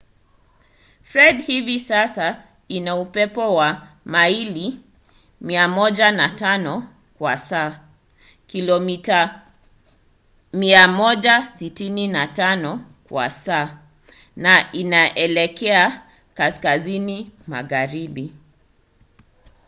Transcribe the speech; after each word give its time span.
fred 1.03 1.35
hivi 1.45 1.79
sasa 1.79 2.43
ina 2.67 2.95
upepo 2.95 3.55
wa 3.55 3.87
maili 4.05 4.79
105 5.41 6.81
kwa 7.17 7.37
saa 7.37 7.79
kilomita 8.47 9.41
165 10.53 12.77
kwa 13.09 13.31
saa 13.31 13.79
na 14.35 14.71
inaelekea 14.71 16.01
kaskazini 16.33 17.31
magharibi 17.47 18.33